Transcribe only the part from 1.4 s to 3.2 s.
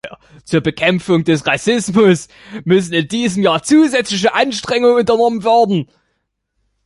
Rassismus müssen in